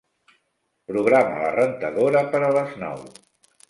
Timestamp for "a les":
2.49-2.77